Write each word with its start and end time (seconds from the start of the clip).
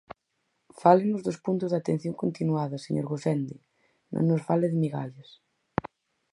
Fálenos 0.81 1.21
dos 1.27 1.37
puntos 1.45 1.69
de 1.71 1.79
atención 1.79 2.13
continuada, 2.23 2.83
señor 2.85 3.05
Gosende; 3.11 3.57
non 4.13 4.23
nos 4.29 4.45
fale 4.47 4.65
de 4.71 4.77
migallas. 4.83 5.29